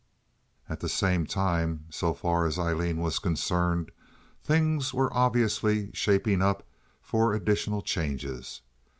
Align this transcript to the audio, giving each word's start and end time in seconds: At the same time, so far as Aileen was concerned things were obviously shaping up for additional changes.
At 0.67 0.79
the 0.79 0.89
same 0.89 1.27
time, 1.27 1.85
so 1.91 2.15
far 2.15 2.47
as 2.47 2.57
Aileen 2.57 3.01
was 3.01 3.19
concerned 3.19 3.91
things 4.43 4.95
were 4.95 5.13
obviously 5.15 5.91
shaping 5.93 6.41
up 6.41 6.67
for 7.03 7.35
additional 7.35 7.83
changes. 7.83 8.61